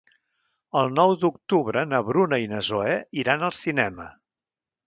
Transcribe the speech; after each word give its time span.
El 0.79 0.89
nou 0.99 1.13
d'octubre 1.25 1.83
na 1.91 2.01
Bruna 2.09 2.41
i 2.47 2.49
na 2.55 2.65
Zoè 2.71 2.99
iran 3.25 3.49
al 3.49 3.57
cinema. 3.63 4.09